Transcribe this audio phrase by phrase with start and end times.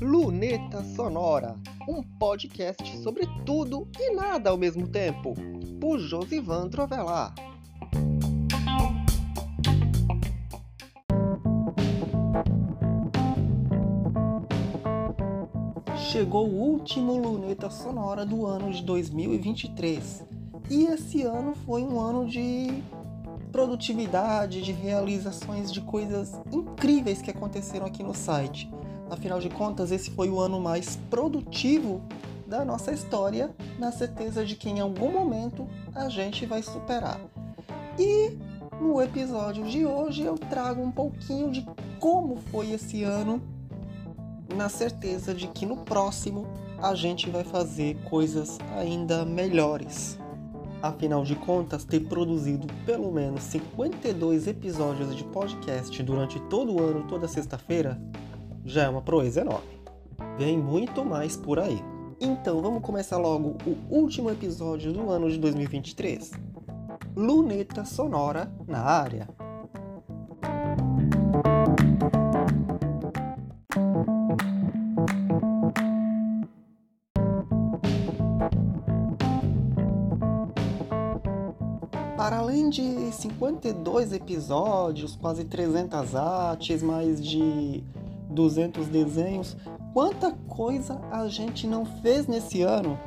[0.00, 1.56] Luneta Sonora,
[1.88, 5.34] um podcast sobre tudo e nada ao mesmo tempo,
[5.80, 7.34] por Josivan Trovelar.
[15.96, 20.24] Chegou o último Luneta Sonora do ano de 2023
[20.70, 22.82] e esse ano foi um ano de
[23.48, 28.70] produtividade, de realizações de coisas incríveis que aconteceram aqui no site.
[29.10, 32.02] Afinal de contas, esse foi o ano mais produtivo
[32.46, 37.20] da nossa história, na certeza de que em algum momento a gente vai superar.
[37.98, 38.36] E
[38.80, 41.66] no episódio de hoje eu trago um pouquinho de
[41.98, 43.42] como foi esse ano,
[44.54, 46.46] na certeza de que no próximo
[46.80, 50.18] a gente vai fazer coisas ainda melhores.
[50.80, 57.04] Afinal de contas, ter produzido pelo menos 52 episódios de podcast durante todo o ano,
[57.08, 58.00] toda sexta-feira,
[58.64, 59.80] já é uma proeza enorme.
[60.38, 61.82] Vem muito mais por aí.
[62.20, 66.32] Então vamos começar logo o último episódio do ano de 2023.
[67.16, 69.28] Luneta Sonora na área.
[82.68, 87.82] De 52 episódios, quase 300 artes, mais de
[88.30, 89.56] 200 desenhos,
[89.92, 92.98] quanta coisa a gente não fez nesse ano?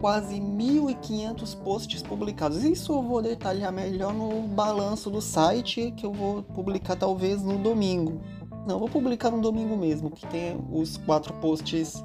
[0.00, 2.62] Quase 1.500 posts publicados.
[2.62, 7.58] Isso eu vou detalhar melhor no balanço do site que eu vou publicar talvez no
[7.58, 8.20] domingo.
[8.66, 12.02] Não, vou publicar no domingo mesmo, que tem os quatro posts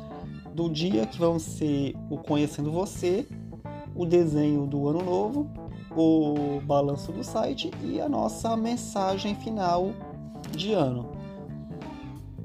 [0.54, 3.28] do dia que vão ser o Conhecendo Você,
[3.96, 5.50] o desenho do ano novo
[5.96, 9.92] o balanço do site e a nossa mensagem final
[10.52, 11.10] de ano.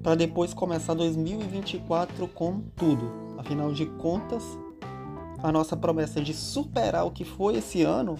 [0.02, 3.10] Para depois começar 2024 com tudo.
[3.38, 4.42] Afinal de contas,
[5.42, 8.18] a nossa promessa de superar o que foi esse ano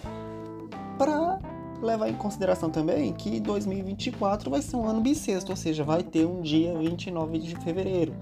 [0.97, 1.39] para
[1.81, 6.25] levar em consideração também que 2024 vai ser um ano bissexto, ou seja, vai ter
[6.25, 8.15] um dia 29 de fevereiro.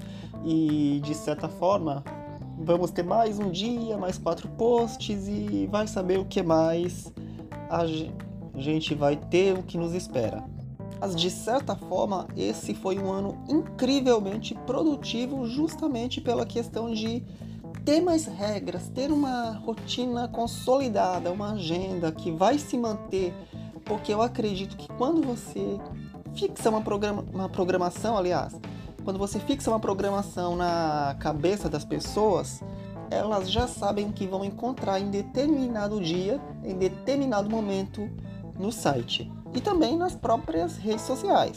[0.44, 2.04] E de certa forma,
[2.58, 7.12] vamos ter mais um dia, mais quatro posts e vai saber o que mais
[7.70, 7.86] a
[8.58, 10.44] gente vai ter, o que nos espera.
[11.00, 17.22] Mas de certa forma, esse foi um ano incrivelmente produtivo, justamente pela questão de
[17.84, 23.34] ter mais regras, ter uma rotina consolidada, uma agenda que vai se manter,
[23.84, 25.78] porque eu acredito que quando você
[26.34, 28.60] fixa uma, programa, uma programação, aliás,
[29.06, 32.62] quando você fixa uma programação na cabeça das pessoas,
[33.12, 38.10] elas já sabem que vão encontrar em determinado dia, em determinado momento
[38.58, 41.56] no site e também nas próprias redes sociais.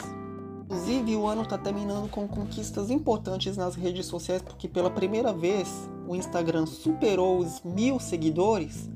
[0.66, 5.88] Inclusive, o ano está terminando com conquistas importantes nas redes sociais, porque pela primeira vez
[6.06, 8.90] o Instagram superou os mil seguidores.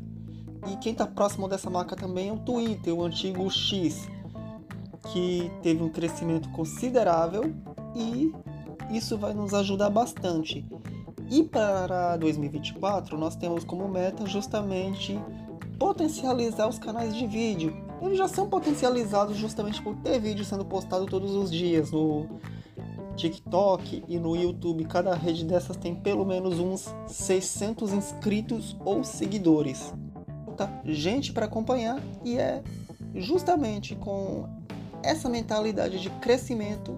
[0.70, 4.06] E quem está próximo dessa marca também é o Twitter, o antigo X,
[5.10, 7.54] que teve um crescimento considerável
[7.94, 8.32] e
[8.90, 10.64] isso vai nos ajudar bastante.
[11.30, 15.18] E para 2024, nós temos como meta justamente
[15.78, 17.74] potencializar os canais de vídeo.
[18.02, 22.28] Eles já são potencializados justamente por ter vídeo sendo postado todos os dias no
[23.16, 24.84] TikTok e no YouTube.
[24.84, 29.94] Cada rede dessas tem pelo menos uns 600 inscritos ou seguidores.
[30.56, 30.82] Tá?
[30.84, 32.62] Gente para acompanhar e é
[33.14, 34.48] justamente com
[35.02, 36.96] essa mentalidade de crescimento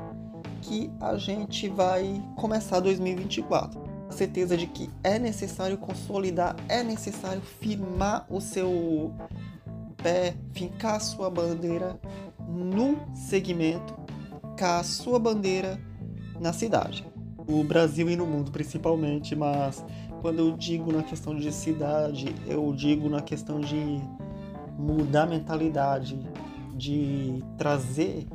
[0.64, 3.80] que a gente vai começar 2024.
[4.08, 9.12] A certeza de que é necessário consolidar, é necessário firmar o seu
[10.02, 12.00] pé, fincar sua bandeira
[12.48, 13.94] no segmento,
[14.60, 15.78] a sua bandeira
[16.40, 17.06] na cidade.
[17.46, 19.84] O Brasil e no mundo principalmente, mas
[20.22, 24.00] quando eu digo na questão de cidade, eu digo na questão de
[24.78, 26.18] mudar a mentalidade,
[26.74, 28.26] de trazer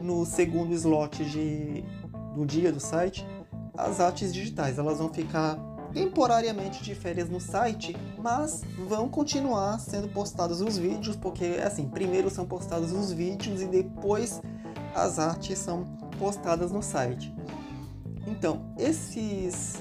[0.00, 1.84] no segundo slot de,
[2.34, 3.26] do dia do site,
[3.76, 4.78] as artes digitais.
[4.78, 5.58] Elas vão ficar
[5.92, 12.30] temporariamente de férias no site, mas vão continuar sendo postados os vídeos, porque assim, primeiro
[12.30, 14.40] são postados os vídeos e depois
[14.94, 15.84] as artes são
[16.18, 17.34] postadas no site.
[18.26, 19.76] Então, esses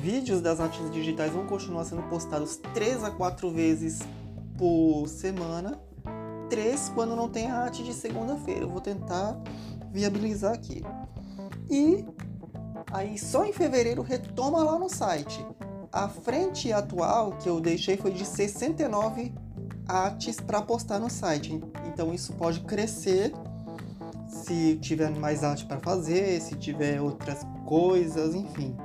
[0.00, 4.00] vídeos das artes digitais vão continuar sendo postados 3 a 4 vezes
[4.56, 5.80] por semana.
[6.48, 8.62] 3 quando não tem a arte de segunda-feira.
[8.62, 9.36] Eu vou tentar
[9.90, 10.82] viabilizar aqui.
[11.70, 12.04] E
[12.90, 15.44] Aí só em fevereiro retoma lá no site.
[15.92, 19.32] A frente atual que eu deixei foi de 69
[19.86, 21.60] artes para postar no site.
[21.86, 23.32] Então isso pode crescer
[24.26, 28.76] se tiver mais arte para fazer, se tiver outras coisas, enfim.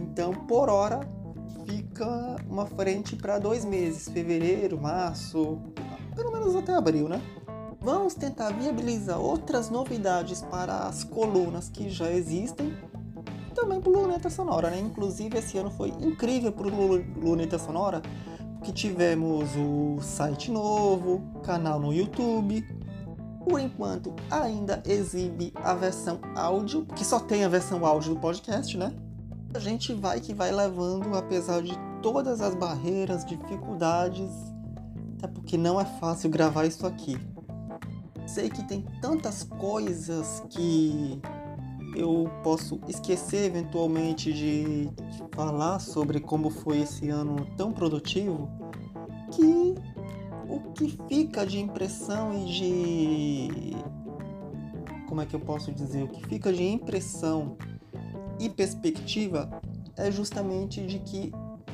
[0.00, 1.00] Então por hora
[1.66, 5.58] fica uma frente para dois meses, fevereiro, março,
[6.14, 7.20] pelo menos até abril, né?
[7.80, 12.74] Vamos tentar viabilizar outras novidades para as colunas que já existem
[13.60, 14.78] também pro Luneta Sonora, né?
[14.78, 16.68] Inclusive esse ano foi incrível pro
[17.20, 18.00] Luneta Sonora,
[18.62, 22.64] que tivemos o site novo, canal no YouTube.
[23.44, 28.76] Por enquanto ainda exibe a versão áudio, que só tem a versão áudio do podcast,
[28.76, 28.94] né?
[29.54, 31.72] A gente vai que vai levando, apesar de
[32.02, 34.30] todas as barreiras, dificuldades,
[35.16, 37.18] até porque não é fácil gravar isso aqui.
[38.26, 41.20] Sei que tem tantas coisas que
[41.94, 44.90] eu posso esquecer eventualmente de
[45.32, 48.48] falar sobre como foi esse ano tão produtivo,
[49.32, 49.74] que
[50.48, 53.76] o que fica de impressão e de.
[55.08, 56.02] Como é que eu posso dizer?
[56.02, 57.56] O que fica de impressão
[58.38, 59.48] e perspectiva
[59.96, 61.32] é justamente de que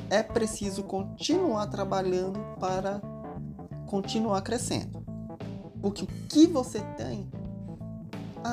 [0.09, 3.01] é preciso continuar trabalhando para
[3.87, 5.03] continuar crescendo.
[5.81, 7.29] Porque o que você tem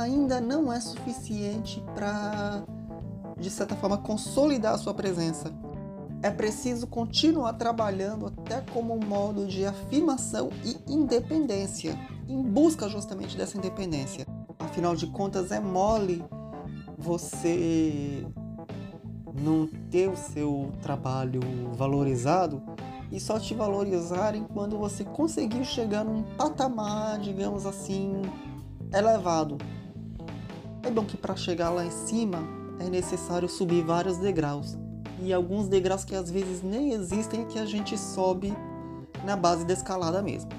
[0.01, 2.65] ainda não é suficiente para,
[3.39, 5.53] de certa forma, consolidar a sua presença.
[6.23, 11.99] É preciso continuar trabalhando até como um modo de afirmação e independência,
[12.29, 14.27] em busca justamente dessa independência.
[14.59, 16.25] Afinal de contas, é mole
[16.97, 18.25] você
[19.35, 21.41] não ter o seu trabalho
[21.75, 22.63] valorizado
[23.11, 28.23] e só te valorizarem quando você conseguir chegar num patamar, digamos assim,
[28.93, 29.59] elevado.
[30.83, 32.39] É bom que para chegar lá em cima
[32.81, 34.77] é necessário subir vários degraus
[35.21, 38.53] e alguns degraus que às vezes nem existem que a gente sobe
[39.25, 40.51] na base da escalada mesmo.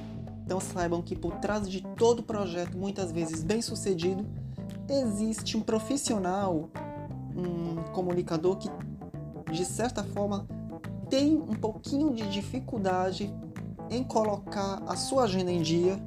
[0.45, 4.25] Então saibam que por trás de todo projeto, muitas vezes bem sucedido,
[4.89, 6.69] existe um profissional,
[7.35, 8.69] um comunicador que
[9.51, 10.47] de certa forma
[11.09, 13.33] tem um pouquinho de dificuldade
[13.89, 15.99] em colocar a sua agenda em dia,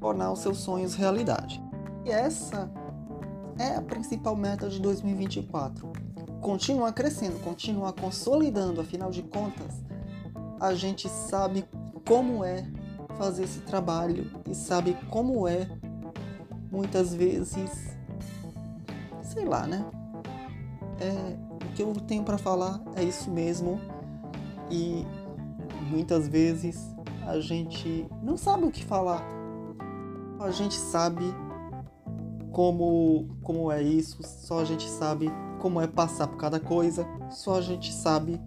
[0.00, 1.62] tornar os seus sonhos realidade.
[2.04, 2.70] E essa
[3.58, 5.92] é a principal meta de 2024.
[6.40, 9.82] Continuar crescendo, continuar consolidando, afinal de contas,
[10.60, 11.64] a gente sabe
[12.06, 12.66] como é
[13.16, 15.68] fazer esse trabalho e sabe como é
[16.70, 17.96] muitas vezes,
[19.22, 19.84] sei lá, né?
[21.00, 23.80] É, o que eu tenho para falar é isso mesmo
[24.70, 25.06] e
[25.90, 26.94] muitas vezes
[27.26, 29.22] a gente não sabe o que falar.
[30.40, 31.24] A gente sabe
[32.54, 37.56] como, como é isso, só a gente sabe como é passar por cada coisa, só
[37.56, 38.40] a gente sabe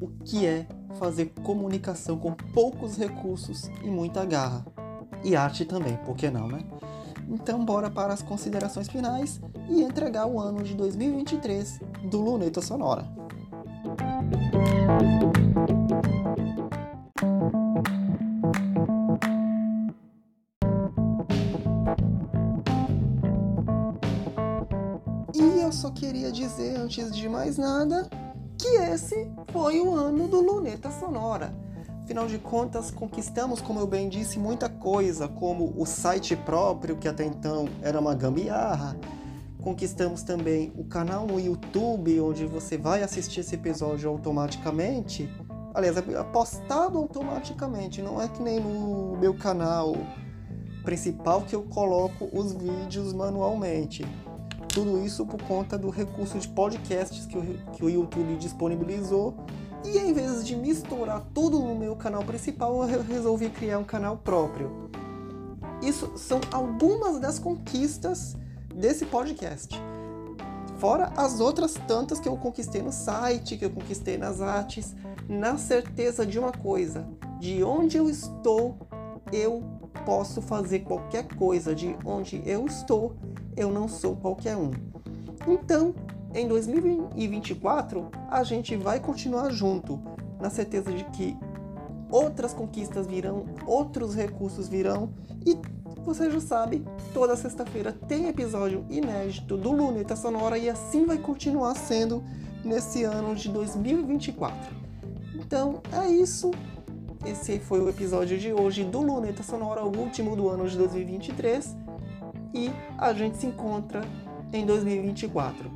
[0.00, 0.66] o que é
[0.98, 4.66] fazer comunicação com poucos recursos e muita garra.
[5.22, 6.64] E arte também, por que não, né?
[7.28, 11.80] Então, bora para as considerações finais e entregar o ano de 2023
[12.10, 13.06] do Luneta Sonora.
[25.74, 28.08] Só queria dizer, antes de mais nada,
[28.58, 31.54] que esse foi o ano do Luneta Sonora.
[32.02, 37.08] Afinal de contas, conquistamos, como eu bem disse, muita coisa, como o site próprio, que
[37.08, 38.96] até então era uma gambiarra.
[39.62, 45.28] Conquistamos também o canal no YouTube, onde você vai assistir esse episódio automaticamente.
[45.72, 49.96] Aliás, é postado automaticamente, não é que nem no meu canal
[50.84, 54.04] principal que eu coloco os vídeos manualmente.
[54.74, 57.42] Tudo isso por conta do recurso de podcasts que o,
[57.74, 59.36] que o YouTube disponibilizou.
[59.84, 64.16] E em vez de misturar tudo no meu canal principal, eu resolvi criar um canal
[64.16, 64.90] próprio.
[65.80, 68.36] Isso são algumas das conquistas
[68.74, 69.80] desse podcast.
[70.78, 74.92] Fora as outras tantas que eu conquistei no site, que eu conquistei nas artes,
[75.28, 77.06] na certeza de uma coisa:
[77.38, 78.76] de onde eu estou,
[79.32, 79.62] eu
[80.04, 81.74] posso fazer qualquer coisa.
[81.74, 83.14] De onde eu estou,
[83.56, 84.70] eu não sou qualquer um.
[85.46, 85.94] Então,
[86.34, 90.00] em 2024, a gente vai continuar junto,
[90.40, 91.36] na certeza de que
[92.10, 95.10] outras conquistas virão, outros recursos virão
[95.46, 95.56] e
[96.04, 96.84] você já sabe,
[97.14, 102.22] toda sexta-feira tem episódio inédito do Luneta Sonora e assim vai continuar sendo
[102.62, 104.54] nesse ano de 2024.
[105.34, 106.50] Então é isso.
[107.24, 111.83] Esse foi o episódio de hoje do Luneta Sonora, o último do ano de 2023
[112.54, 114.00] e a gente se encontra
[114.52, 115.70] em 2024.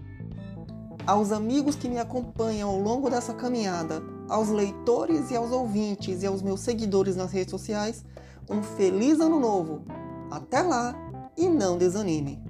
[1.07, 6.27] Aos amigos que me acompanham ao longo dessa caminhada, aos leitores e aos ouvintes e
[6.27, 8.05] aos meus seguidores nas redes sociais,
[8.49, 9.83] um feliz ano novo!
[10.31, 10.95] Até lá
[11.37, 12.48] e não desanime!